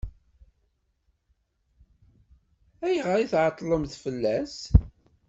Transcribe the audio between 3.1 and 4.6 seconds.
i tɛeṭṭlemt fell-as?